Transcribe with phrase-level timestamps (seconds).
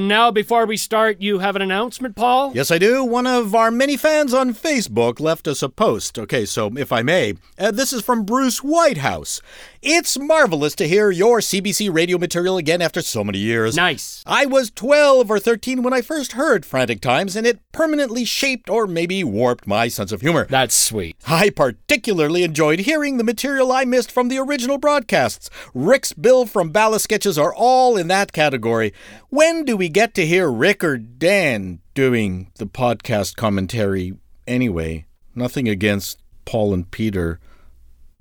[0.00, 2.52] And now, before we start, you have an announcement, Paul?
[2.54, 3.04] Yes, I do.
[3.04, 6.18] One of our many fans on Facebook left us a post.
[6.18, 9.42] Okay, so if I may, uh, this is from Bruce Whitehouse.
[9.82, 13.76] It's marvelous to hear your CBC radio material again after so many years.
[13.76, 14.22] Nice.
[14.26, 18.70] I was 12 or 13 when I first heard Frantic Times, and it permanently shaped
[18.70, 20.46] or maybe warped my sense of humor.
[20.48, 21.16] That's sweet.
[21.26, 25.50] I particularly enjoyed hearing the material I missed from the original broadcasts.
[25.74, 28.94] Rick's Bill from Ballast Sketches are all in that category.
[29.28, 34.14] When do we get to hear Rick or Dan doing the podcast commentary
[34.46, 35.06] anyway?
[35.34, 37.40] Nothing against Paul and Peter.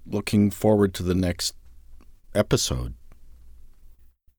[0.05, 1.55] Looking forward to the next
[2.35, 2.94] episode.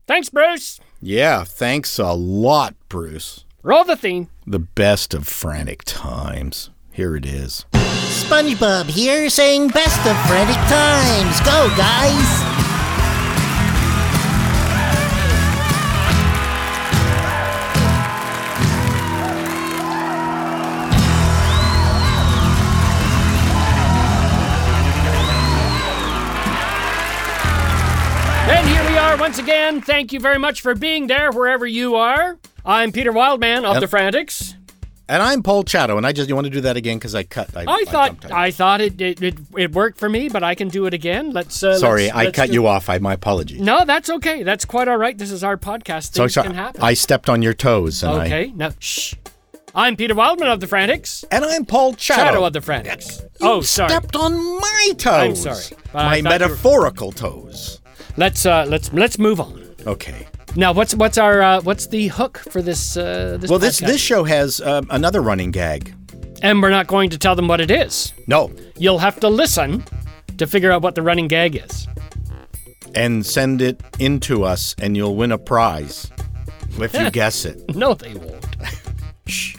[0.06, 0.80] Thanks, Bruce.
[1.00, 3.44] Yeah, thanks a lot, Bruce.
[3.62, 4.28] Roll the theme.
[4.46, 6.70] The best of frantic times.
[6.90, 7.64] Here it is.
[7.72, 11.40] SpongeBob here saying best of frantic times.
[11.40, 12.59] Go, guys!
[29.30, 29.80] Once again.
[29.80, 32.36] Thank you very much for being there wherever you are.
[32.66, 33.80] I'm Peter Wildman of Yep.
[33.80, 34.56] the Frantics.
[35.08, 37.22] And I'm Paul Chato, and I just you want to do that again because I
[37.22, 37.56] cut.
[37.56, 40.56] I, I thought jumped I, thought it, it it it worked for me, but I
[40.56, 41.30] can do it again.
[41.30, 41.62] Let's.
[41.62, 42.88] Uh, Sorry, let's- I let's cut do- you off.
[42.88, 43.60] I my apologies.
[43.60, 44.42] No, that's okay.
[44.42, 45.16] That's quite all right.
[45.16, 46.12] This is our podcast.
[46.16, 46.82] So Things sorry, can happen.
[46.82, 48.52] I stepped on your toes, and I okay.
[48.56, 49.14] Now, shh.
[49.76, 51.24] I'm Peter Wildman of the Frantics.
[51.30, 52.20] and I'm Paul Chato.
[52.20, 53.22] Shadow of the Frantics.
[53.40, 53.90] Oh, sorry.
[53.90, 55.46] Stepped on my toes.
[55.46, 57.79] I'm sorry, My you were- metaphorical toes.
[58.20, 59.56] Let's uh let's let's move on.
[59.86, 60.26] Okay.
[60.56, 63.86] Now, what's what's our uh, what's the hook for this uh this Well, this podcast?
[63.86, 65.94] this show has um, another running gag.
[66.42, 68.12] and we're not going to tell them what it is.
[68.26, 69.84] No, You'll have to listen
[70.38, 71.86] to figure out what the running gag is.
[72.94, 76.10] and send it into us, and you'll win a prize
[76.80, 77.56] if you guess it.
[77.76, 78.46] No, they won't.
[79.26, 79.56] Shh.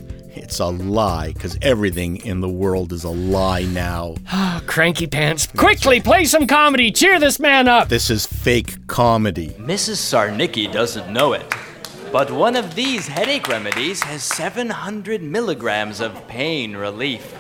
[0.52, 4.16] It's a lie, because everything in the world is a lie now.
[4.67, 5.47] Cranky pants.
[5.47, 6.91] Quickly, play some comedy.
[6.91, 7.88] Cheer this man up.
[7.88, 9.51] This is fake comedy.
[9.51, 9.95] Mrs.
[9.95, 11.45] Sarnicki doesn't know it,
[12.12, 17.33] but one of these headache remedies has 700 milligrams of pain relief.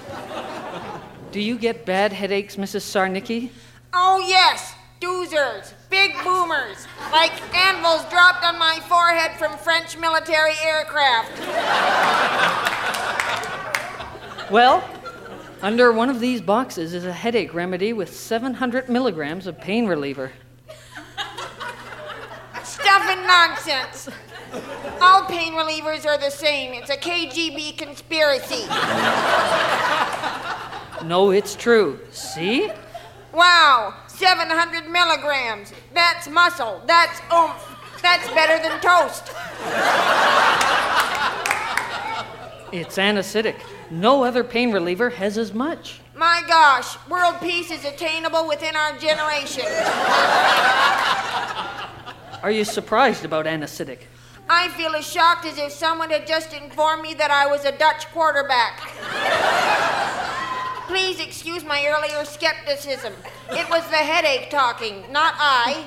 [1.33, 2.83] Do you get bad headaches, Mrs.
[2.83, 3.49] Sarnicki?
[3.91, 11.37] Oh, yes, doozers, big boomers, like anvils dropped on my forehead from French military aircraft.
[14.49, 14.83] Well,
[15.61, 20.31] under one of these boxes is a headache remedy with 700 milligrams of pain reliever.
[22.63, 24.09] Stuff and nonsense.
[25.01, 26.73] All pain relievers are the same.
[26.73, 28.65] It's a KGB conspiracy.
[31.05, 31.99] No, it's true.
[32.11, 32.69] See?
[33.33, 35.73] Wow, 700 milligrams.
[35.95, 36.79] That's muscle.
[36.85, 37.65] That's oomph.
[38.03, 39.31] That's better than toast.
[42.71, 43.55] It's anesthetic.
[43.89, 46.01] No other pain reliever has as much.
[46.15, 49.65] My gosh, world peace is attainable within our generation.
[52.43, 54.07] Are you surprised about anesthetic?
[54.47, 57.71] I feel as shocked as if someone had just informed me that I was a
[57.71, 58.79] Dutch quarterback.
[60.91, 63.13] Please excuse my earlier skepticism.
[63.51, 65.85] It was the headache talking, not I.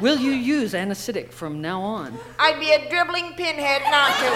[0.00, 2.18] Will you use anesthetic from now on?
[2.38, 4.30] I'd be a dribbling pinhead not to.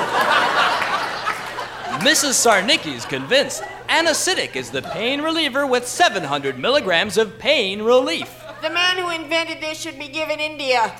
[2.04, 2.34] Mrs.
[2.34, 8.44] Sarnicki's convinced anesthetic is the pain reliever with 700 milligrams of pain relief.
[8.60, 10.94] The man who invented this should be given India.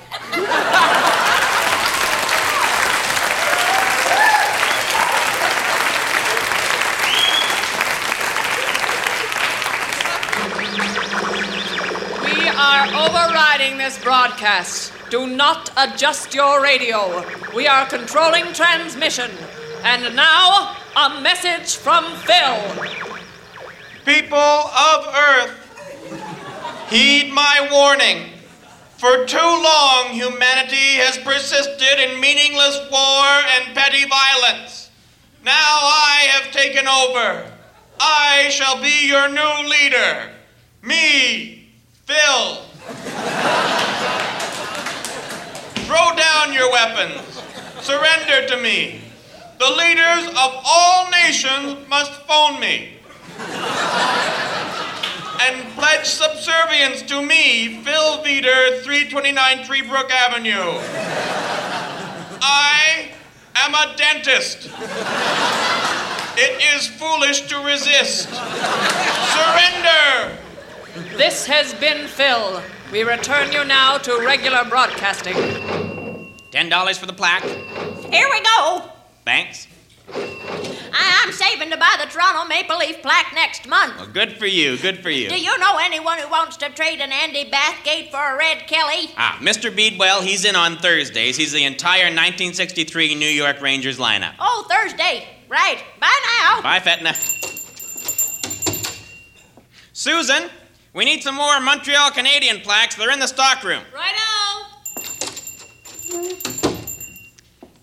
[12.60, 14.92] Are overriding this broadcast.
[15.08, 17.24] Do not adjust your radio.
[17.56, 19.30] We are controlling transmission.
[19.82, 22.58] And now, a message from Phil.
[24.04, 25.56] People of Earth,
[26.90, 28.28] heed my warning.
[28.98, 33.24] For too long, humanity has persisted in meaningless war
[33.56, 34.90] and petty violence.
[35.42, 37.50] Now I have taken over.
[37.98, 40.30] I shall be your new leader.
[40.82, 41.59] Me,
[42.10, 42.56] Phil.
[45.86, 47.40] Throw down your weapons.
[47.80, 49.00] Surrender to me.
[49.60, 52.94] The leaders of all nations must phone me
[55.40, 60.80] and pledge subservience to me, Phil Veeder, 329 Treebrook Avenue.
[62.42, 63.12] I
[63.54, 64.68] am a dentist.
[66.36, 68.30] It is foolish to resist.
[69.30, 70.49] Surrender!
[71.20, 72.62] This has been Phil.
[72.90, 75.34] We return you now to regular broadcasting.
[76.50, 77.42] Ten dollars for the plaque.
[77.44, 78.88] Here we go.
[79.26, 79.66] Thanks.
[80.14, 83.98] I- I'm saving to buy the Toronto Maple Leaf plaque next month.
[83.98, 84.78] Well, good for you.
[84.78, 85.28] Good for you.
[85.28, 89.10] Do you know anyone who wants to trade an Andy Bathgate for a Red Kelly?
[89.18, 89.70] Ah, Mr.
[89.76, 91.36] Beadwell, he's in on Thursdays.
[91.36, 94.32] He's the entire 1963 New York Rangers lineup.
[94.38, 95.28] Oh, Thursday.
[95.50, 95.84] Right.
[96.00, 96.62] Bye now.
[96.62, 97.12] Bye, Fetna.
[99.92, 100.48] Susan,
[100.92, 102.94] we need some more Montreal Canadian plaques.
[102.96, 103.82] They're in the stockroom.
[103.94, 104.66] Righto.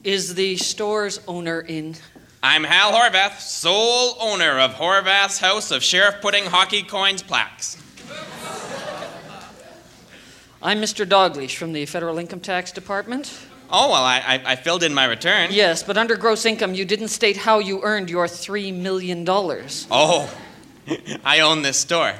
[0.04, 1.95] Is the store's owner in?
[2.44, 7.77] I'm Hal Horvath, sole owner of Horvath's House of Shirriff Pudding Hockey Coins Plaques.
[10.62, 11.06] I'm Mr.
[11.06, 13.38] Doglish from the Federal Income Tax Department.
[13.69, 15.50] Oh, well, I, I, I filled in my return.
[15.51, 19.25] Yes, but under gross income, you didn't state how you earned your $3 million.
[19.27, 20.33] Oh,
[21.25, 22.13] I own this store.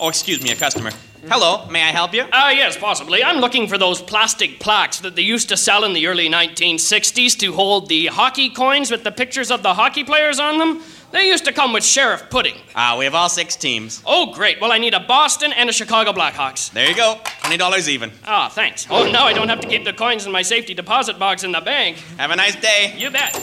[0.00, 0.90] Oh, excuse me, a customer.
[1.28, 2.24] Hello, may I help you?
[2.32, 3.22] Ah, yes, possibly.
[3.22, 7.38] I'm looking for those plastic plaques that they used to sell in the early 1960s
[7.40, 10.82] to hold the hockey coins with the pictures of the hockey players on them.
[11.12, 12.56] They used to come with Shirriff Pudding.
[12.74, 14.02] Ah, we have all six teams.
[14.06, 14.58] Oh, great.
[14.58, 16.72] Well, I need a Boston and a Chicago Blackhawks.
[16.72, 18.10] There you go, $20 even.
[18.24, 18.86] Ah, thanks.
[18.88, 21.52] Oh, now I don't have to keep the coins in my safety deposit box in
[21.52, 21.98] the bank.
[22.16, 22.94] Have a nice day.
[22.96, 23.34] You bet.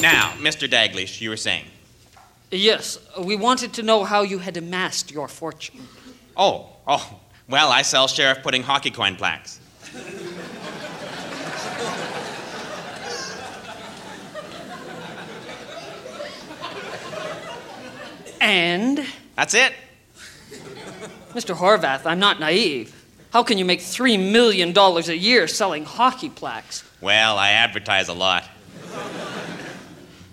[0.00, 0.68] Now, Mr.
[0.68, 1.66] Daglish, you were saying.
[2.52, 5.88] Yes, we wanted to know how you had amassed your fortune.
[6.36, 7.18] Oh, oh,
[7.48, 9.58] well, I sell Shirriff Pudding hockey coin plaques.
[18.38, 19.72] And, That's it.
[21.30, 21.54] Mr.
[21.54, 22.94] Horvath, I'm not naive.
[23.32, 26.84] How can you make $3 million a year selling hockey plaques?
[27.00, 28.44] Well, I advertise a lot.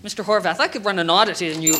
[0.03, 0.23] Mr.
[0.23, 1.75] Horvath, I could run an audit on you.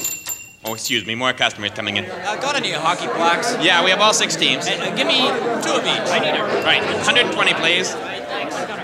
[0.66, 2.06] Oh, excuse me, more customers coming in.
[2.06, 3.56] Uh, got any hockey plaques?
[3.64, 4.68] Yeah, we have all six teams.
[4.68, 5.20] Uh, give me
[5.64, 6.10] two of each.
[6.12, 6.66] I need it.
[6.66, 7.96] Right, 120, please.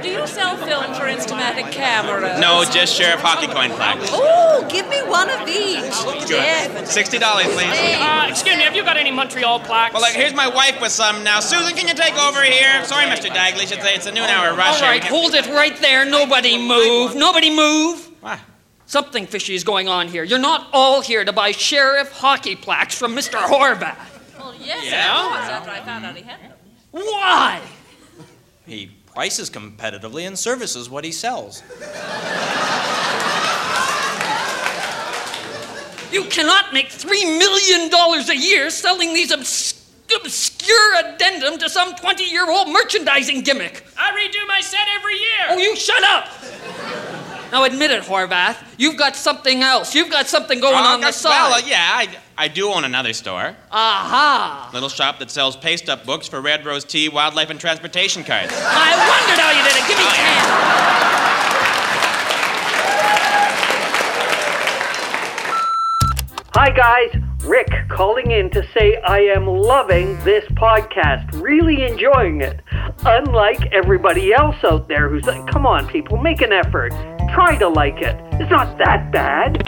[0.01, 2.39] Do you sell film for Instamatic cameras?
[2.39, 4.09] No, just Shirriff hockey coin plaques.
[4.13, 5.91] Oh, give me one of each.
[6.29, 6.69] Good.
[6.85, 7.99] $60, please.
[7.99, 9.93] Uh, excuse me, have you got any Montreal plaques?
[9.93, 11.41] Well, look, here's my wife with some now.
[11.41, 12.85] Susan, can you take over here?
[12.85, 13.29] Sorry, Mr.
[13.29, 13.67] Daglish.
[13.67, 14.81] should say it's a noon hour rush.
[14.81, 16.05] All right, hold it right there.
[16.05, 17.15] Nobody move.
[17.15, 18.09] Nobody move.
[18.85, 18.91] What?
[18.91, 20.23] Something fishy is going on here.
[20.23, 23.39] You're not all here to buy sheriff hockey plaques from Mr.
[23.39, 23.97] Horvath.
[24.37, 25.11] Well, yes, Yeah?
[25.11, 26.51] I was after I found out he had them.
[26.91, 27.61] Why?
[28.65, 31.63] He prices competitively and services what he sells.
[36.11, 37.91] You cannot make $3 million
[38.29, 39.73] a year selling these obs-
[40.15, 43.83] obscure addendum to some 20 year old merchandising gimmick.
[43.97, 45.45] I redo my set every year.
[45.49, 46.29] Oh, you shut up!
[47.51, 48.57] Now admit it, Horvath.
[48.77, 49.95] You've got something else.
[49.95, 51.63] You've got something going Oh, on the well, side.
[51.63, 52.07] uh, yeah, I,
[52.37, 53.55] I do own another store.
[53.71, 54.69] Aha!
[54.73, 58.51] Little shop that sells paste up books for Red Rose Tea, Wildlife, and Transportation cards.
[58.53, 59.87] I wondered how you did it.
[59.87, 61.55] Give me ten.
[66.57, 67.24] Hi, guys.
[67.45, 72.59] Rick calling in to say I am loving this podcast, really enjoying it.
[73.05, 76.89] Unlike everybody else out there who's like, come on, people, make an effort.
[77.35, 78.19] Try to like it.
[78.41, 79.63] It's not that bad.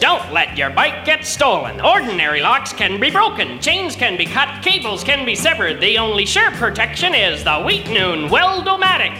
[0.00, 1.80] Don't let your bike get stolen.
[1.80, 5.80] Ordinary locks can be broken, chains can be cut, cables can be severed.
[5.80, 9.14] The only sure protection is the Wheat Noon Weldomatic.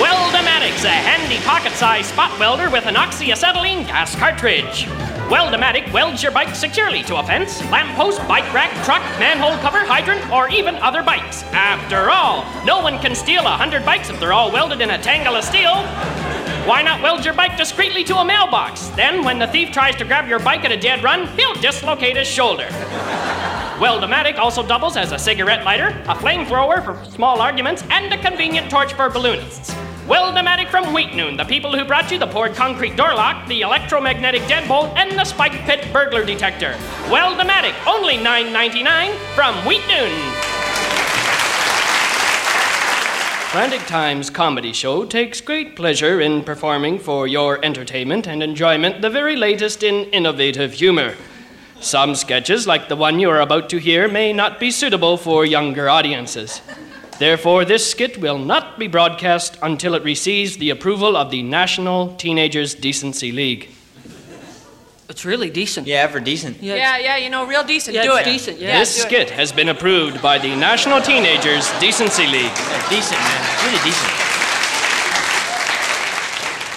[0.00, 4.86] Weldomatic's a handy pocket-sized spot welder with an oxyacetylene gas cartridge.
[5.28, 10.26] Weldomatic welds your bike securely to a fence, lamppost, bike rack, truck, manhole cover, hydrant,
[10.32, 11.42] or even other bikes.
[11.52, 15.02] After all, no one can steal a hundred bikes if they're all welded in a
[15.02, 15.74] tangle of steel.
[16.66, 18.88] Why not weld your bike discreetly to a mailbox?
[18.96, 22.16] Then, when the thief tries to grab your bike at a dead run, he'll dislocate
[22.16, 22.68] his shoulder.
[23.78, 28.70] Weldomatic also doubles as a cigarette lighter, a flamethrower for small arguments, and a convenient
[28.70, 29.74] torch for balloonists.
[30.06, 33.60] Weldomatic from Wheat Noon, the people who brought you the poured concrete door lock, the
[33.60, 36.72] electromagnetic deadbolt, and the spike pit burglar detector.
[37.08, 40.10] Weldomatic, only $9.99 from Wheat Noon.
[43.50, 49.10] Frantic Times comedy show takes great pleasure in performing for your entertainment and enjoyment the
[49.10, 51.14] very latest in innovative humor.
[51.80, 55.44] Some sketches, like the one you are about to hear, may not be suitable for
[55.44, 56.62] younger audiences.
[57.20, 62.16] Therefore, this skit will not be broadcast until it receives the approval of the National
[62.16, 63.68] Teenagers Decency League.
[65.06, 65.86] It's really decent.
[65.86, 66.62] Yeah, for decent.
[66.62, 67.94] Yeah, Yeah, yeah, you know, real decent.
[67.94, 68.30] Yeah, do it's it.
[68.32, 68.78] decent, yeah.
[68.78, 69.06] this do it.
[69.06, 72.56] skit has been approved by the National Teenagers Decency League.
[72.56, 73.66] Yeah, decent, man.
[73.66, 74.10] Really decent.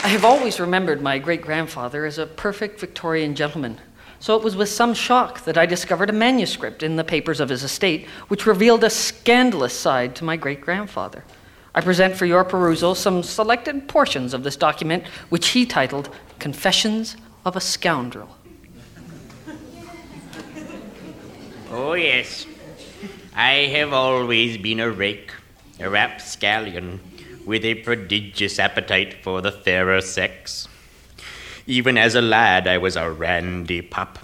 [0.04, 3.80] I have always remembered my great grandfather as a perfect Victorian gentleman.
[4.24, 7.50] So it was with some shock that I discovered a manuscript in the papers of
[7.50, 11.26] his estate which revealed a scandalous side to my great grandfather.
[11.76, 17.18] I present for your perusal some selected portions of this document, which he titled Confessions
[17.44, 18.30] of a Scoundrel.
[21.70, 22.46] Oh, yes.
[23.36, 25.34] I have always been a rake,
[25.82, 27.02] a rapscallion,
[27.46, 30.70] with a prodigious appetite for the fairer sex.
[31.66, 34.20] Even as a lad, I was a randy pup.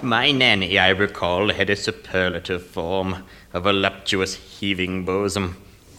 [0.00, 5.56] My nanny, I recall, had a superlative form, a voluptuous heaving bosom,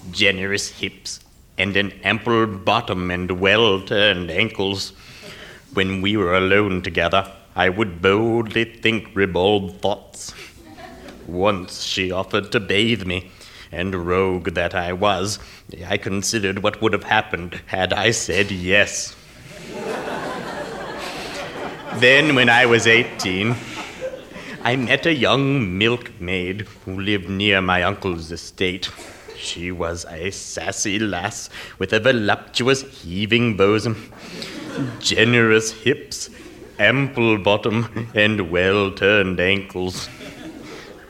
[0.09, 1.19] generous hips,
[1.57, 4.93] and an ample bottom and well turned ankles.
[5.74, 10.33] When we were alone together, I would boldly think ribald thoughts.
[11.27, 13.31] Once she offered to bathe me,
[13.69, 15.39] and rogue that I was,
[15.86, 19.13] I considered what would have happened had I said yes.
[21.99, 23.55] Then, when I was 18,
[24.63, 28.89] I met a young milkmaid who lived near my uncle's estate.
[29.37, 31.49] She was a sassy lass
[31.79, 34.11] with a voluptuous heaving bosom,
[34.99, 36.29] generous hips,
[36.77, 40.09] ample bottom, and well turned ankles.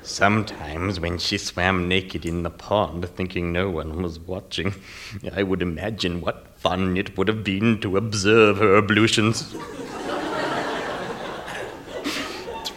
[0.03, 4.73] Sometimes, when she swam naked in the pond, thinking no one was watching,
[5.35, 9.53] I would imagine what fun it would have been to observe her ablutions.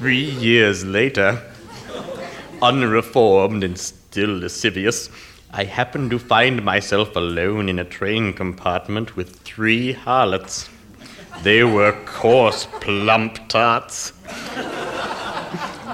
[0.01, 1.41] Three years later,
[2.61, 5.09] unreformed and still lascivious,
[5.53, 10.69] I happened to find myself alone in a train compartment with three harlots.
[11.45, 14.13] They were coarse, plump tarts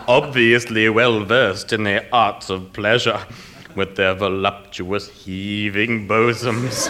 [0.09, 3.21] obviously well versed in the arts of pleasure,
[3.75, 6.89] with their voluptuous heaving bosoms,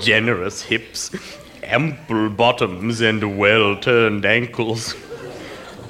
[0.00, 1.10] generous hips,
[1.62, 4.94] ample bottoms, and well turned ankles.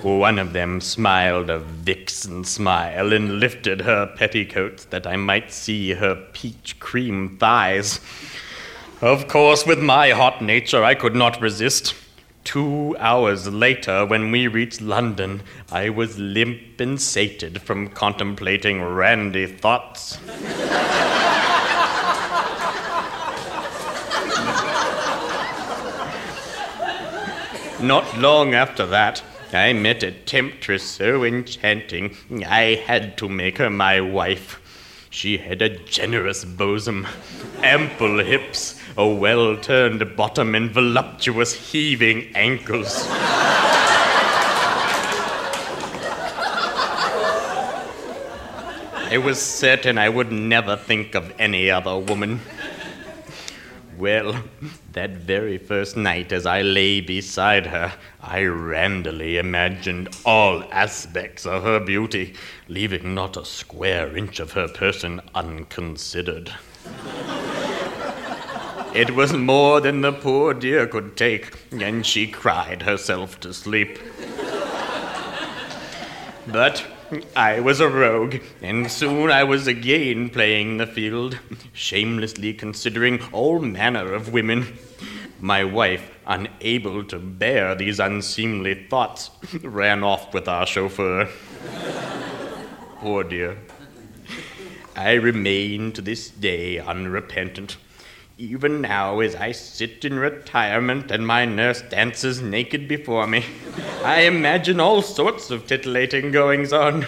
[0.03, 5.95] One of them smiled a vixen smile and lifted her petticoats that I might see
[5.95, 8.01] her peach cream thighs.
[9.01, 11.95] Of course, with my hot nature, I could not resist.
[12.45, 19.47] Two hours later, when we reached London, I was limp and sated from contemplating randy
[19.47, 20.19] thoughts.
[27.81, 33.71] Not long after that, I met a temptress so enchanting, I had to make her
[33.71, 34.61] my wife.
[35.09, 37.07] She had a generous bosom,
[37.63, 43.07] ample hips, a well turned bottom, and voluptuous heaving ankles.
[49.11, 52.41] I was certain I would never think of any other woman.
[53.99, 54.45] Well,
[54.93, 61.65] that very first night, as I lay beside her, I randomly imagined all aspects of
[61.65, 62.35] her beauty,
[62.69, 66.53] leaving not a square inch of her person unconsidered.
[68.95, 73.99] It was more than the poor dear could take, and she cried herself to sleep.
[76.47, 76.83] But
[77.35, 81.39] I was a rogue, and soon I was again playing the field,
[81.73, 84.79] shamelessly considering all manner of women.
[85.41, 89.31] My wife, unable to bear these unseemly thoughts,
[89.63, 91.29] ran off with our chauffeur.
[92.97, 93.59] Poor dear.
[94.97, 97.77] I remain to this day unrepentant
[98.39, 103.45] even now, as I sit in retirement and my nurse dances naked before me,
[104.05, 107.03] I imagine all sorts of titillating goings on.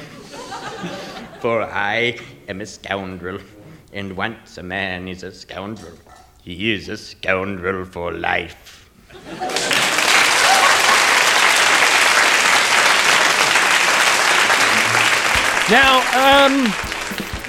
[1.40, 2.18] For I
[2.48, 3.38] am a scoundrel,
[3.92, 5.96] and once a man is a scoundrel,
[6.42, 8.90] he is a scoundrel for life.
[15.70, 16.72] Now, um,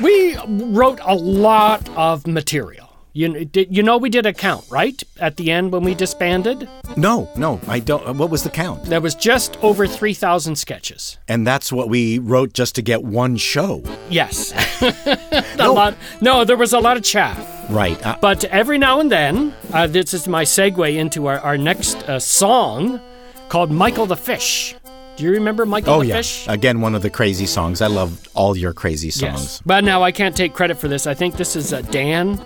[0.03, 0.37] we
[0.71, 2.90] wrote a lot of material.
[3.13, 5.01] You, did, you know we did a count, right?
[5.19, 6.69] At the end when we disbanded?
[6.95, 8.17] No, no, I don't.
[8.17, 8.85] What was the count?
[8.85, 11.17] There was just over 3,000 sketches.
[11.27, 13.83] And that's what we wrote just to get one show.
[14.09, 14.53] Yes.
[15.57, 15.73] no.
[15.73, 17.69] Lot, no, there was a lot of chaff.
[17.69, 18.01] Right.
[18.05, 21.97] Uh, but every now and then, uh, this is my segue into our, our next
[22.07, 23.01] uh, song
[23.49, 24.73] called Michael the Fish.
[25.17, 26.15] Do you remember Michael oh, the yeah.
[26.15, 26.47] Fish?
[26.47, 27.81] Again, one of the crazy songs.
[27.81, 29.41] I love all your crazy songs.
[29.41, 29.61] Yes.
[29.65, 31.05] But now I can't take credit for this.
[31.05, 32.39] I think this is uh, Dan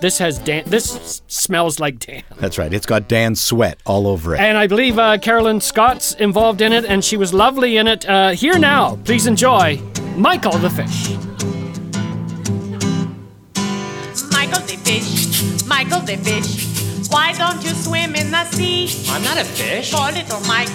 [0.00, 0.64] this has Dan.
[0.66, 2.22] This smells like Dan.
[2.36, 2.72] That's right.
[2.72, 4.40] It's got Dan sweat all over it.
[4.40, 8.08] And I believe uh, Carolyn Scott's involved in it, and she was lovely in it.
[8.08, 9.80] Uh, here now, please enjoy
[10.16, 11.10] Michael the Fish.
[14.32, 18.88] Michael the Fish, Michael the Fish Why don't you swim in the sea?
[19.08, 19.92] I'm not a fish.
[19.92, 20.68] Poor little Mike,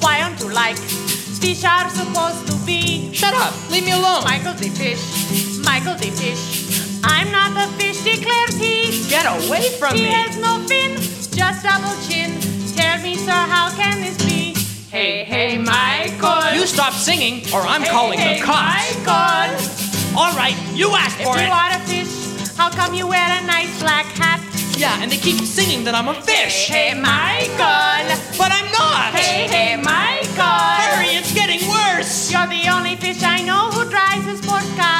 [0.00, 3.12] why don't you like fish are supposed to be?
[3.14, 3.54] Shut up!
[3.70, 4.24] Leave me alone!
[4.24, 7.00] Michael the fish, Michael the fish.
[7.04, 9.08] I'm not a fish, declares he.
[9.10, 10.08] Get away from he me!
[10.08, 10.94] He has no fin,
[11.34, 12.38] just double chin.
[12.78, 14.54] Tell me, sir, how can this be?
[14.90, 16.54] Hey, hey, Michael.
[16.54, 18.94] You stop singing, or I'm hey, calling hey, the cops.
[19.04, 20.18] Michael.
[20.18, 21.42] All right, you asked if for it.
[21.42, 24.40] If you are a fish, how come you wear a nice black hat?
[24.78, 26.68] Yeah, and they keep singing that I'm a fish.
[26.68, 28.12] Hey, hey, Michael.
[28.36, 29.16] But I'm not.
[29.16, 30.44] Hey, hey, Michael.
[30.80, 32.30] Hurry, it's getting worse.
[32.30, 34.95] You're the only fish I know who drives a sports car and spawns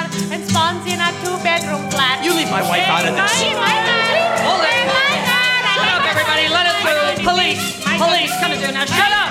[1.47, 2.25] in a two-bedroom flat.
[2.25, 3.33] You leave my wife out of this.
[3.38, 4.03] Hey, Michael.
[4.43, 4.75] Hold it.
[4.75, 5.79] Hey, Michael.
[5.79, 6.49] Shut up, everybody.
[6.50, 7.25] Let us through.
[7.25, 7.62] Police.
[7.97, 8.75] Police, come in.
[8.75, 9.31] Now, shut up.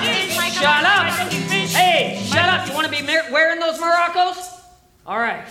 [0.56, 1.06] Shut up.
[1.76, 2.68] Hey, shut up.
[2.68, 4.38] You want to be wearing those Moroccos?
[5.06, 5.46] All right.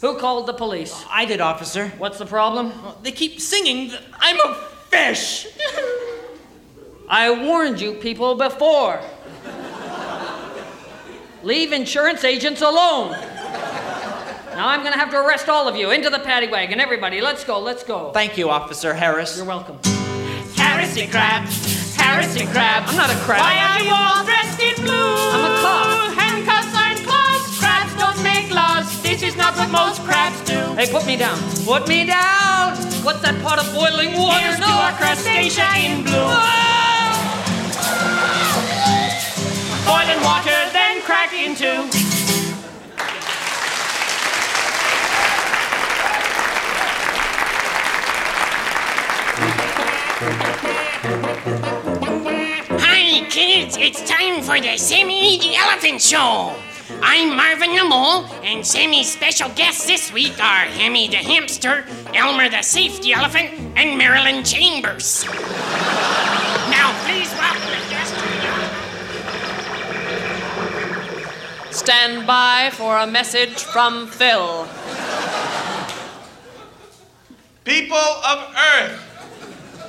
[0.00, 0.92] Who called the police?
[0.94, 1.88] Oh, I did, officer.
[1.98, 2.72] What's the problem?
[3.02, 4.54] They keep singing I'm a
[4.88, 5.46] fish.
[7.08, 9.00] I warned you people before.
[11.42, 13.16] Leave insurance agents alone.
[14.60, 15.90] Now I'm going to have to arrest all of you.
[15.90, 16.80] Into the paddy wagon.
[16.80, 18.10] Everybody, let's go, let's go.
[18.12, 19.38] Thank you, Officer Harris.
[19.38, 19.78] You're welcome.
[20.52, 21.48] Harrisy crab,
[21.96, 22.84] Harrisy crab.
[22.86, 23.40] I'm not a crab.
[23.40, 25.16] Why are you all dressed in blue?
[25.32, 26.12] I'm a cop.
[26.12, 27.40] Handcuffs aren't claws.
[27.56, 28.84] Crabs don't make laws.
[29.00, 30.60] This is not what most crabs do.
[30.76, 31.40] Hey, put me down.
[31.64, 32.76] Put me down.
[33.00, 34.44] What's that pot of boiling water?
[34.44, 34.66] Here's no.
[34.66, 36.36] to our crustacean in blue.
[39.88, 41.56] Boiling water, then crack in
[53.30, 53.76] kids.
[53.78, 56.52] It's time for the Sammy the Elephant Show.
[57.00, 62.48] I'm Marvin the Mole, and Sammy's special guests this week are Hammy the Hamster, Elmer
[62.48, 65.24] the Safety Elephant, and Marilyn Chambers.
[65.24, 68.16] now, please welcome the guests
[71.70, 74.66] to Stand by for a message from Phil.
[77.64, 79.00] People of Earth,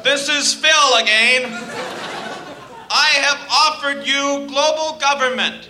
[0.04, 2.01] this is Phil again.
[2.94, 5.70] I have offered you global government,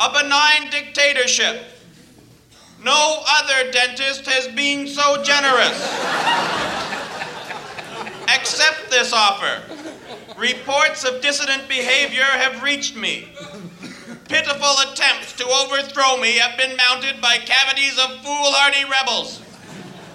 [0.00, 1.64] a benign dictatorship.
[2.82, 5.78] No other dentist has been so generous.
[8.28, 9.62] Accept this offer.
[10.38, 13.28] Reports of dissident behavior have reached me.
[14.28, 19.42] Pitiful attempts to overthrow me have been mounted by cavities of foolhardy rebels.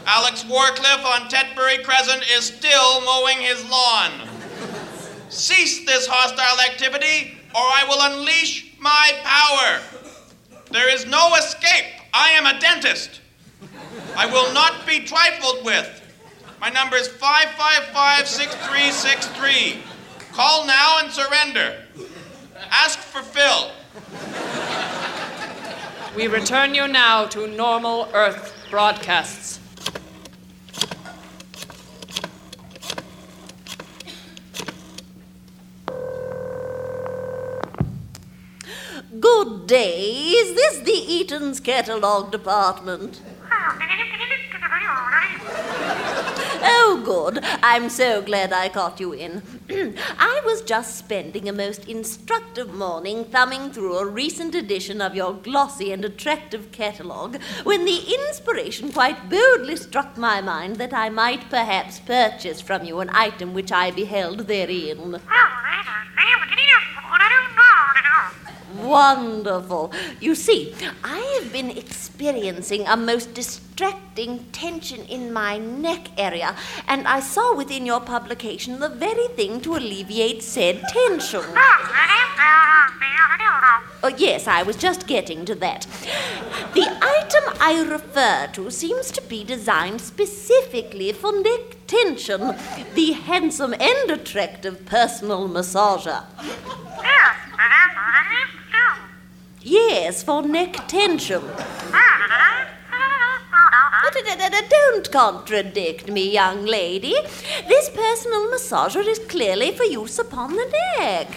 [0.07, 4.27] Alex Warcliffe on Tetbury Crescent is still mowing his lawn.
[5.29, 9.81] Cease this hostile activity, or I will unleash my power.
[10.71, 11.85] There is no escape.
[12.13, 13.21] I am a dentist.
[14.15, 16.01] I will not be trifled with.
[16.59, 19.81] My number is 555 6363.
[20.31, 21.83] Call now and surrender.
[22.71, 23.71] Ask for Phil.
[26.15, 29.59] We return you now to normal Earth broadcasts.
[39.19, 40.11] Good day.
[40.11, 43.21] Is this the Eaton's Catalog Department?
[46.69, 47.39] Oh, good.
[47.63, 49.41] I'm so glad I caught you in.
[49.69, 55.33] I was just spending a most instructive morning thumbing through a recent edition of your
[55.33, 61.49] glossy and attractive catalogue when the inspiration quite boldly struck my mind that I might
[61.49, 65.21] perhaps purchase from you an item which I beheld therein.
[68.75, 69.91] Wonderful.
[70.19, 76.55] You see, I have been experiencing a most distracting tension in my neck area,
[76.87, 81.43] and I saw within your publication the very thing to alleviate said tension.
[84.03, 85.87] Oh, yes, I was just getting to that.
[86.73, 92.55] The item I refer to seems to be designed specifically for neck tension
[92.95, 96.23] the handsome and attractive personal massager.
[99.61, 101.43] Yes, for neck tension.
[101.43, 101.57] Uh,
[101.91, 102.57] uh,
[103.83, 107.15] uh, don't contradict me, young lady.
[107.67, 110.65] This personal massager is clearly for use upon the
[110.97, 111.27] neck.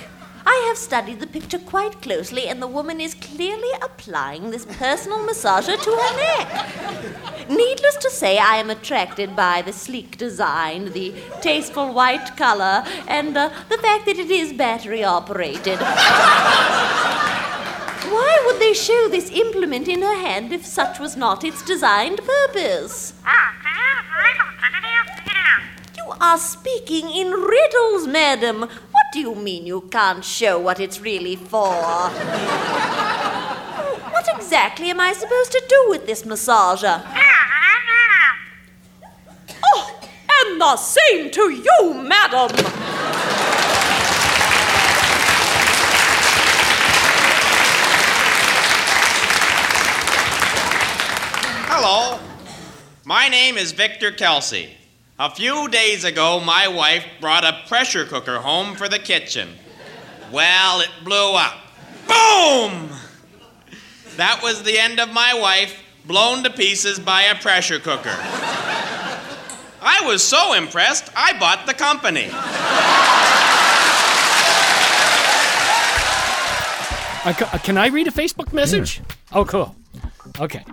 [0.47, 5.19] I have studied the picture quite closely, and the woman is clearly applying this personal
[5.19, 6.49] massager to her neck.
[7.51, 13.37] Needless to say, I am attracted by the sleek design, the tasteful white color, and
[13.37, 15.81] uh, the fact that it is battery operated.
[18.11, 22.21] Why would they show this implement in her hand if such was not its designed
[22.25, 23.15] purpose?
[25.97, 28.61] You are speaking in riddles, madam.
[28.61, 31.73] What do you mean you can't show what it's really for?
[34.13, 37.03] what exactly am I supposed to do with this massager?
[39.63, 40.01] Oh,
[40.61, 42.51] the same to you, madam.
[51.67, 52.21] Hello.
[53.07, 54.69] My name is Victor Kelsey.
[55.19, 59.49] A few days ago, my wife brought a pressure cooker home for the kitchen.
[60.31, 61.57] Well, it blew up.
[62.07, 62.91] Boom!
[64.17, 68.17] That was the end of my wife, blown to pieces by a pressure cooker.
[69.83, 72.29] I was so impressed, I bought the company.
[77.23, 79.01] Uh, can I read a Facebook message?
[79.33, 79.77] Oh, cool.
[80.39, 80.65] Okay.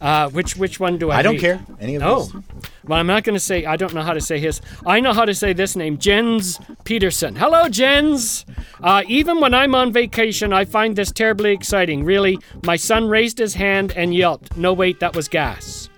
[0.00, 1.16] Uh, which which one do I?
[1.16, 1.40] I don't read?
[1.40, 1.66] care.
[1.80, 2.24] Any of oh.
[2.24, 2.42] those.
[2.84, 3.64] Well, I'm not going to say.
[3.64, 4.60] I don't know how to say his.
[4.86, 7.34] I know how to say this name, Jens Peterson.
[7.34, 8.44] Hello, Jens.
[8.82, 12.04] Uh, even when I'm on vacation, I find this terribly exciting.
[12.04, 14.56] Really, my son raised his hand and yelped.
[14.56, 15.88] No, wait, that was gas.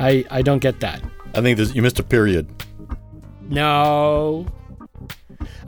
[0.00, 1.00] I I don't get that.
[1.34, 2.48] I think this, you missed a period.
[3.48, 4.46] No.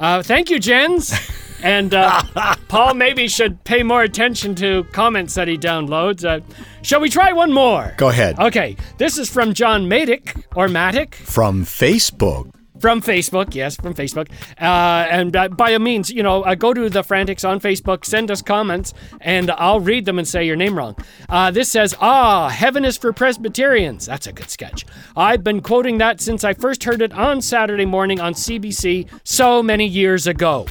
[0.01, 1.13] Uh, thank you, Jens.
[1.63, 2.23] And uh,
[2.67, 6.25] Paul maybe should pay more attention to comments that he downloads.
[6.25, 6.45] Uh,
[6.83, 7.95] shall we try one more?
[7.99, 8.37] Go ahead.
[8.39, 12.51] Okay, this is from John Matic or Matic From Facebook.
[12.83, 13.55] From Facebook.
[13.55, 14.29] Yes, from Facebook.
[14.61, 18.31] Uh, and by all means, you know, uh, go to the Frantics on Facebook, send
[18.31, 20.97] us comments, and I'll read them and say your name wrong.
[21.29, 24.85] Uh, this says, "Ah, heaven is for Presbyterians." That's a good sketch.
[25.17, 29.63] I've been quoting that since I first heard it on Saturday morning on CBC so
[29.63, 30.67] many years ago.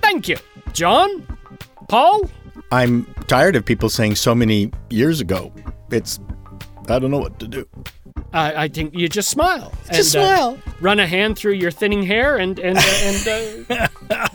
[0.00, 0.36] Thank you,
[0.72, 1.26] John.
[1.88, 2.30] Paul.
[2.70, 5.52] I'm tired of people saying so many years ago.
[5.90, 6.20] It's,
[6.88, 7.68] I don't know what to do.
[8.32, 9.72] Uh, I think you just smile.
[9.92, 10.58] Just and, uh, smile.
[10.80, 13.66] run a hand through your thinning hair and and uh, and.
[13.70, 14.28] Uh,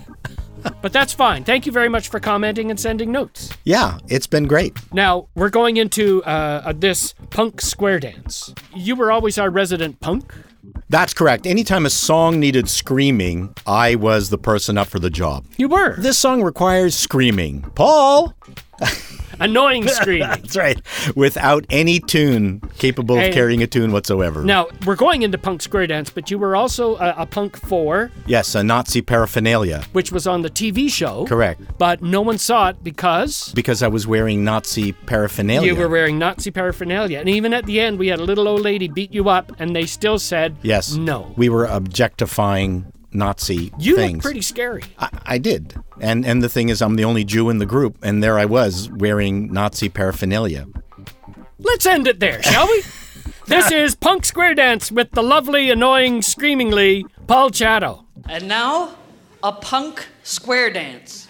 [0.81, 1.43] but that's fine.
[1.43, 3.49] Thank you very much for commenting and sending notes.
[3.63, 4.77] Yeah, it's been great.
[4.93, 8.53] Now we're going into uh, uh, this punk square dance.
[8.75, 10.33] You were always our resident punk.
[10.89, 11.47] That's correct.
[11.47, 15.45] Anytime a song needed screaming, I was the person up for the job.
[15.57, 15.95] You were.
[15.97, 17.61] This song requires screaming.
[17.75, 18.35] Paul!
[19.39, 20.27] Annoying screaming.
[20.27, 20.79] That's right.
[21.15, 24.43] Without any tune capable of carrying a tune whatsoever.
[24.43, 28.11] Now we're going into punk square dance, but you were also a, a punk four,
[28.27, 29.83] Yes, a Nazi paraphernalia.
[29.93, 31.25] which was on the TV show.
[31.25, 31.61] Correct.
[31.79, 35.67] But no one saw it because Because I was wearing Nazi paraphernalia.
[35.73, 37.19] you were wearing Nazi paraphernalia.
[37.19, 39.75] And even at the end, we had a little old lady beat you up, and
[39.75, 40.93] they still said, Yes.
[40.93, 41.33] No.
[41.35, 44.15] We were objectifying Nazi You things.
[44.17, 44.83] look pretty scary.
[44.97, 45.75] I, I did.
[45.99, 48.45] And and the thing is I'm the only Jew in the group and there I
[48.45, 50.67] was wearing Nazi paraphernalia.
[51.59, 52.83] Let's end it there, shall we?
[53.47, 58.05] this is Punk Square Dance with the lovely, annoying, screamingly Paul Chato.
[58.27, 58.95] And now,
[59.43, 61.27] a punk square dance.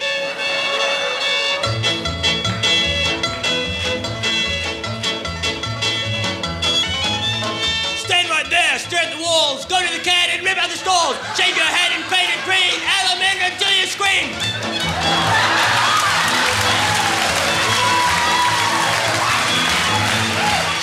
[11.02, 11.18] Stalls.
[11.38, 14.30] Shave your head and paint it green, aluminium until you scream.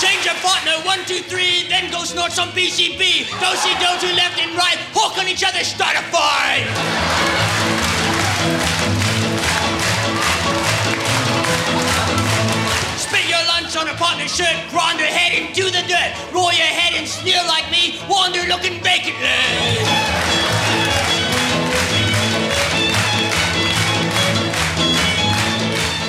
[0.00, 3.28] Change your partner, one, two, three, then go snort some BCB.
[3.40, 7.97] Don't see do to left and right, hawk on each other, start a fight.
[13.78, 17.38] On a partner's shirt, grind her head into the dirt, roll your head and sneer
[17.46, 19.22] like me, wander looking vacantly.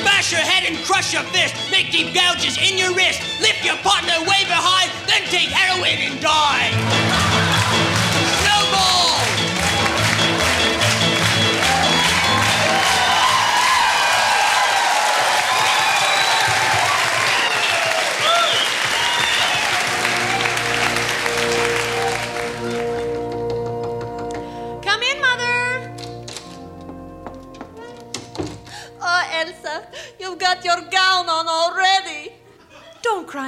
[0.03, 3.77] Bash your head and crush your fist, make deep gouges in your wrist, lift your
[3.86, 6.78] partner way behind, then take heroin and die.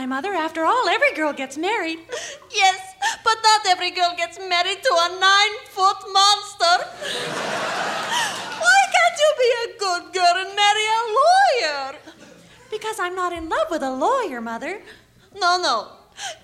[0.01, 0.33] Don't Mother.
[0.33, 1.99] After all, every girl gets married.
[2.53, 6.75] Yes, but not every girl gets married to a nine foot monster.
[8.63, 11.95] Why can't you be a good girl and marry a lawyer?
[12.69, 14.81] Because I'm not in love with a lawyer, Mother.
[15.33, 15.91] No, no.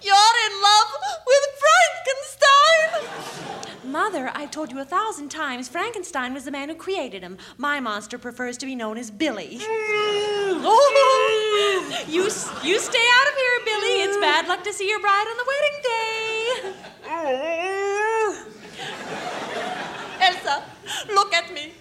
[0.02, 0.90] You're in love
[1.28, 3.92] with Frankenstein.
[3.92, 7.38] Mother, I've told you a thousand times Frankenstein was the man who created him.
[7.58, 9.60] My monster prefers to be known as Billy.
[12.08, 12.24] You,
[12.64, 14.02] you stay out of here, Billy.
[14.04, 16.08] It's bad luck to see your bride on the wedding day.
[20.28, 20.64] Elsa,
[21.14, 21.74] look at me.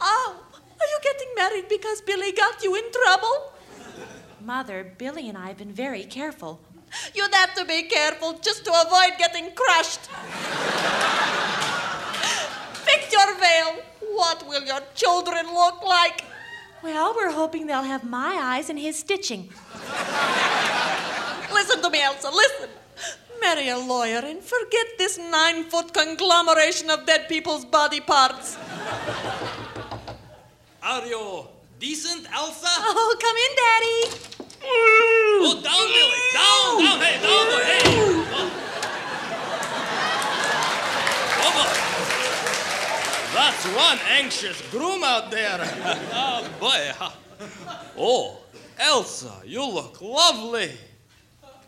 [0.00, 0.36] Oh,
[0.80, 3.52] are you getting married because Billy got you in trouble?
[4.40, 6.60] Mother, Billy and I have been very careful.
[7.14, 10.00] You'd have to be careful just to avoid getting crushed.
[12.84, 13.82] Fix your veil.
[14.14, 16.24] What will your children look like?
[16.82, 19.50] Well, we're hoping they'll have my eyes and his stitching.
[21.52, 22.68] listen to me, Elsa, listen.
[23.40, 28.56] Marry a lawyer and forget this nine foot conglomeration of dead people's body parts.
[30.82, 31.46] Are you
[31.78, 32.66] decent, Elsa?
[32.66, 34.00] Oh, come in, Daddy.
[34.64, 36.22] Oh, down, Billy.
[36.34, 37.82] Down, down, hey, down, boy, hey.
[38.34, 38.71] Oh,
[43.34, 45.58] That's one anxious groom out there.
[46.12, 46.92] oh, boy.
[47.96, 48.38] Oh,
[48.78, 50.70] Elsa, you look lovely.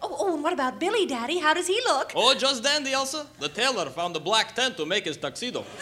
[0.03, 1.39] Oh, oh, and what about Billy, Daddy?
[1.39, 2.13] How does he look?
[2.15, 3.27] Oh, just dandy, Elsa.
[3.41, 5.65] The tailor found a black tent to make his tuxedo.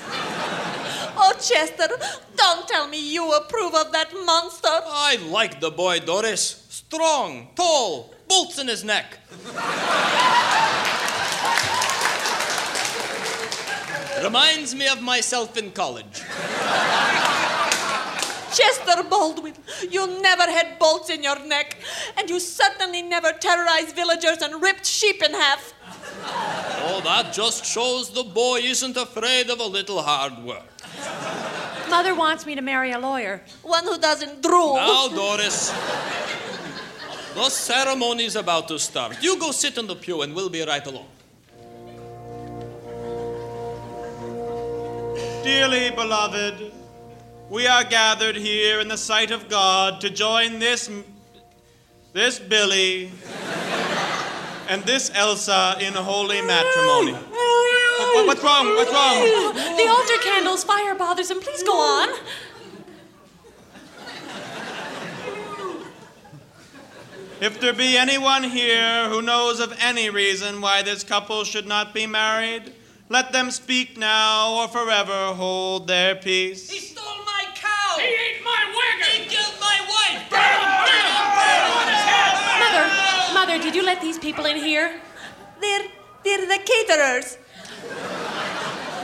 [1.15, 1.89] Oh, Chester,
[2.37, 4.67] don't tell me you approve of that monster.
[4.67, 6.67] I like the boy, Doris.
[6.71, 9.19] Strong, tall, bolts in his neck.
[14.23, 16.23] Reminds me of myself in college.
[18.53, 19.55] Chester Baldwin,
[19.91, 21.79] you never had bolts in your neck,
[22.19, 25.75] and you certainly never terrorized villagers and ripped sheep in half.
[26.85, 30.65] Oh, that just shows the boy isn't afraid of a little hard work.
[31.89, 34.75] Mother wants me to marry a lawyer, one who doesn't drool.
[34.75, 35.71] Now, Doris.
[37.35, 39.23] The ceremony's about to start.
[39.23, 41.07] You go sit in the pew and we'll be right along.
[45.43, 46.73] Dearly beloved,
[47.51, 50.89] we are gathered here in the sight of God to join this
[52.13, 53.11] this Billy
[54.69, 57.13] and this Elsa in holy matrimony.
[57.15, 58.69] What- what's wrong?
[58.77, 59.77] What's wrong?
[59.77, 61.41] The altar candles, fire bothers him.
[61.41, 62.09] Please go on.
[67.41, 71.93] If there be anyone here who knows of any reason why this couple should not
[71.93, 72.73] be married,
[73.13, 76.71] let them speak now or forever hold their peace.
[76.71, 77.99] He stole my cow!
[77.99, 79.13] He ate my wagon!
[79.13, 80.33] He killed my wife!
[82.65, 82.87] Mother,
[83.35, 84.99] Mother, did you let these people in here?
[85.61, 85.89] They're,
[86.25, 87.37] they're the caterers.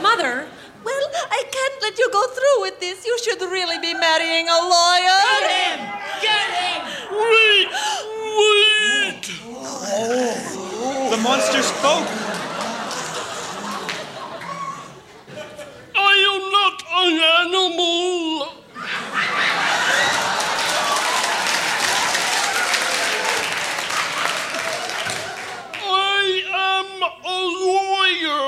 [0.01, 0.47] Mother,
[0.83, 3.05] well, I can't let you go through with this.
[3.05, 5.21] You should really be marrying a lawyer.
[5.37, 5.77] Get him!
[6.25, 6.81] Get him!
[7.13, 7.69] Wait!
[8.41, 9.25] Wait!
[11.11, 12.07] The monster spoke.
[15.95, 18.47] I am not an animal.
[25.81, 28.45] I am a lawyer.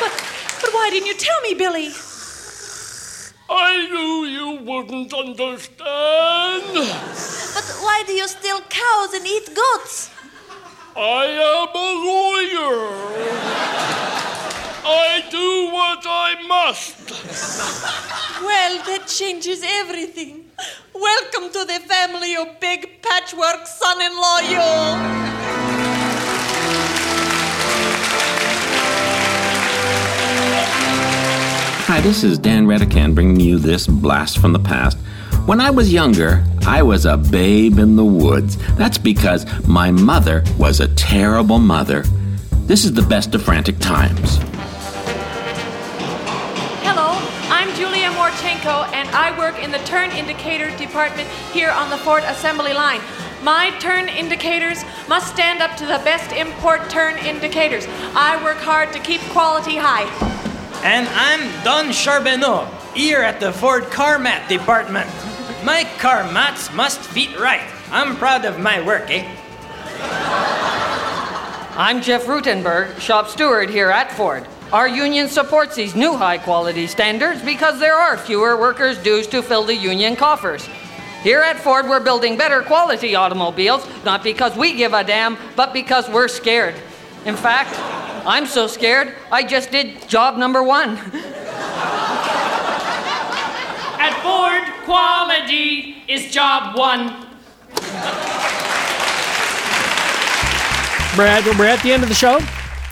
[0.00, 0.12] But,
[0.62, 1.92] but why didn't you tell me, Billy?
[3.50, 6.62] I knew you wouldn't understand.
[7.54, 10.17] But why do you steal cows and eat goats?
[11.00, 12.74] I am a lawyer.
[14.84, 17.10] I do what I must.
[18.42, 20.46] Well, that changes everything.
[20.92, 24.58] Welcome to the family, you big patchwork son in law, you.
[31.86, 34.98] Hi, this is Dan Redican bringing you this blast from the past.
[35.48, 38.58] When I was younger, I was a babe in the woods.
[38.74, 42.02] That's because my mother was a terrible mother.
[42.66, 44.36] This is the best of frantic times.
[46.84, 47.16] Hello,
[47.48, 52.24] I'm Julia Morchenko, and I work in the turn indicator department here on the Ford
[52.24, 53.00] assembly line.
[53.42, 57.86] My turn indicators must stand up to the best import turn indicators.
[58.14, 60.04] I work hard to keep quality high.
[60.84, 65.08] And I'm Don Charbonneau, here at the Ford car mat department.
[65.64, 67.68] My car mats must fit right.
[67.90, 69.26] I'm proud of my work, eh?
[71.76, 74.46] I'm Jeff Rutenberg, shop steward here at Ford.
[74.72, 79.42] Our union supports these new high quality standards because there are fewer workers' dues to
[79.42, 80.64] fill the union coffers.
[81.24, 85.72] Here at Ford, we're building better quality automobiles, not because we give a damn, but
[85.72, 86.76] because we're scared.
[87.24, 87.74] In fact,
[88.24, 91.00] I'm so scared, I just did job number one.
[94.90, 97.26] At Ford, quality is job one.
[101.16, 102.40] Brad, we're at the end of the show,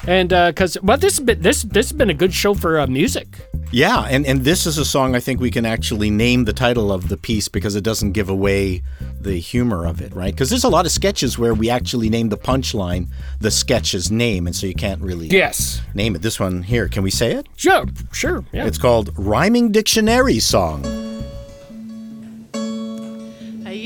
[0.09, 2.87] and because well, this has been this this has been a good show for uh,
[2.87, 3.29] music.
[3.73, 6.93] Yeah, and, and this is a song I think we can actually name the title
[6.93, 8.83] of the piece because it doesn't give away
[9.21, 10.33] the humor of it, right?
[10.33, 13.09] Because there's a lot of sketches where we actually name the punchline
[13.41, 15.83] the sketch's name, and so you can't really Yes.
[15.95, 16.23] name it.
[16.23, 17.47] This one here, can we say it?
[17.57, 18.45] Sure, sure.
[18.53, 18.67] Yeah.
[18.67, 21.06] It's called Rhyming Dictionary Song.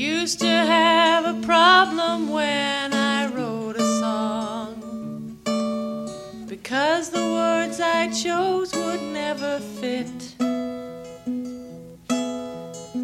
[0.01, 5.37] Used to have a problem when I wrote a song
[6.47, 10.11] because the words I chose would never fit.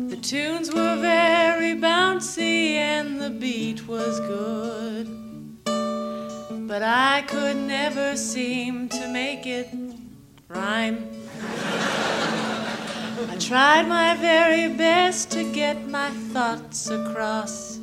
[0.10, 5.08] The tunes were very bouncy and the beat was good,
[6.68, 9.70] but I could never seem to make it
[10.48, 11.17] rhyme.
[13.20, 17.80] I tried my very best to get my thoughts across.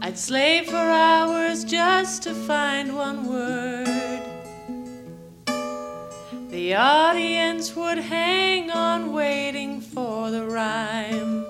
[0.00, 4.22] I'd slave for hours just to find one word.
[6.48, 11.44] The audience would hang on waiting for the rhyme.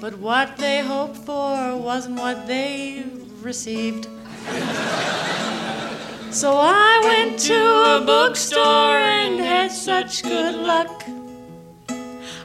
[0.00, 3.04] But what they hoped for wasn't what they
[3.42, 4.08] received.
[6.32, 11.02] So I went to a bookstore and had such good luck.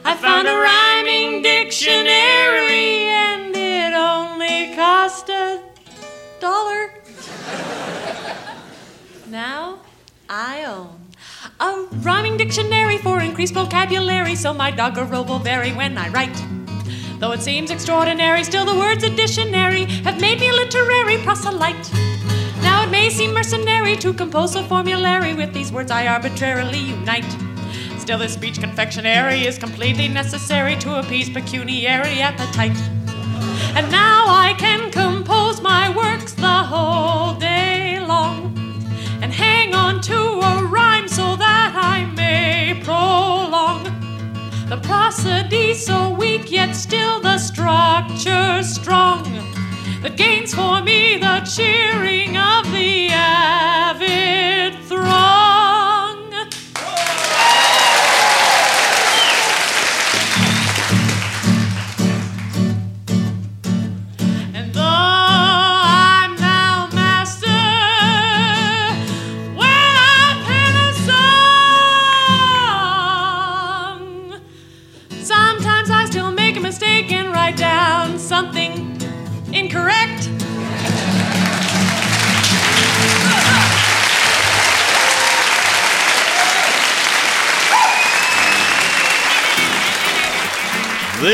[0.04, 5.62] I found a rhyming dictionary and it only cost a
[6.40, 6.94] dollar.
[9.30, 9.78] Now
[10.28, 10.98] I own
[11.60, 16.36] a rhyming dictionary for increased vocabulary so my doggerel will vary when I write.
[17.20, 22.05] Though it seems extraordinary, still the words a dictionary have made me a literary proselyte.
[23.06, 27.36] May seem mercenary to compose a formulary with these words I arbitrarily unite.
[28.00, 32.76] Still, this speech confectionery is completely necessary to appease pecuniary appetite.
[33.76, 38.52] And now I can compose my works the whole day long
[39.22, 43.84] and hang on to a rhyme so that I may prolong
[44.68, 49.55] the prosody so weak, yet still the structure strong
[50.02, 54.75] that gains for me the cheering of the avid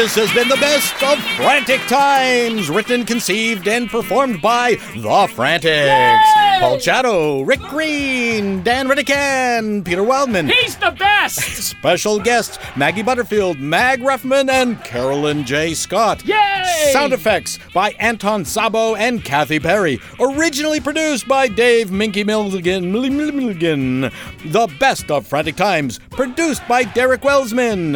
[0.02, 6.28] This has been the best of Frantic Times, written, conceived, and performed by The Frantics.
[6.58, 10.48] Paul Chato, Rick Green, Dan Redican, Peter Wildman.
[10.48, 11.38] He's the best!
[11.38, 15.72] Special guests Maggie Butterfield, Mag Ruffman, and Carolyn J.
[15.72, 16.26] Scott.
[16.26, 16.90] Yay!
[16.92, 20.00] Sound effects by Anton Sabo and Kathy Perry.
[20.18, 22.92] Originally produced by Dave Minky Milligan.
[22.92, 24.00] Milli- Milli- Milligan.
[24.46, 27.92] The best of Frantic Times, produced by Derek Wellsman.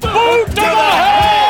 [0.00, 1.49] Boot to the head!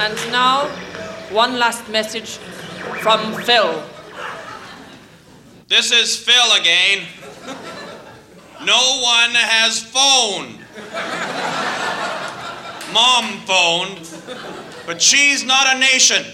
[0.00, 0.66] And now,
[1.28, 2.38] one last message
[3.02, 3.82] from Phil.
[5.68, 7.06] This is Phil again.
[8.64, 10.58] No one has phoned.
[12.94, 14.08] Mom phoned,
[14.86, 16.24] but she's not a nation.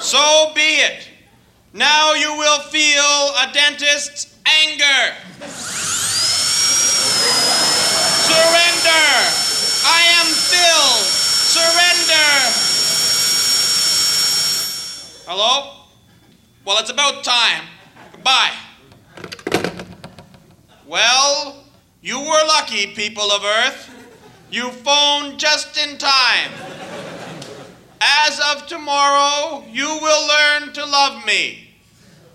[0.00, 1.08] So be it.
[1.72, 5.14] Now you will feel a dentist's anger.
[8.26, 9.06] Surrender!
[9.86, 11.09] I am Phil!
[11.60, 12.30] Surrender!
[15.28, 15.84] Hello?
[16.64, 17.64] Well, it's about time.
[18.12, 18.52] Goodbye.
[20.86, 21.64] Well,
[22.00, 23.90] you were lucky, people of Earth.
[24.50, 26.50] You phoned just in time.
[28.00, 31.68] As of tomorrow, you will learn to love me.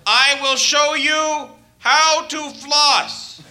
[0.06, 3.42] I will show you how to floss.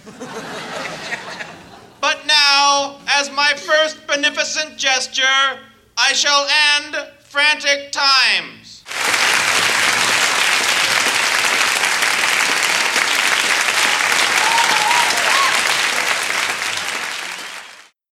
[1.99, 5.59] But now, as my first beneficent gesture,
[5.97, 8.64] I shall end frantic times.